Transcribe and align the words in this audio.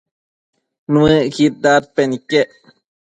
Nuëcquid 0.91 1.53
dadpen 1.63 2.09
iquec 2.17 2.49